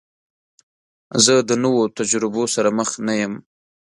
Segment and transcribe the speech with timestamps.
[1.25, 3.33] زه د نوو تجربو سره مخ نه یم.